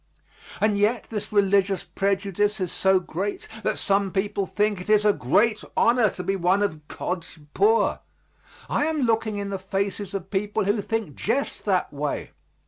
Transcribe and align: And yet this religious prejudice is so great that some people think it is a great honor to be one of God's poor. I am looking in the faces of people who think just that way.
And 0.59 0.79
yet 0.79 1.05
this 1.11 1.31
religious 1.31 1.83
prejudice 1.83 2.59
is 2.59 2.71
so 2.71 2.99
great 2.99 3.47
that 3.61 3.77
some 3.77 4.09
people 4.11 4.47
think 4.47 4.81
it 4.81 4.89
is 4.89 5.05
a 5.05 5.13
great 5.13 5.63
honor 5.77 6.09
to 6.09 6.23
be 6.23 6.35
one 6.35 6.63
of 6.63 6.87
God's 6.87 7.37
poor. 7.53 7.99
I 8.67 8.87
am 8.87 9.03
looking 9.03 9.37
in 9.37 9.51
the 9.51 9.59
faces 9.59 10.15
of 10.15 10.31
people 10.31 10.63
who 10.65 10.81
think 10.81 11.13
just 11.15 11.65
that 11.65 11.93
way. 11.93 12.31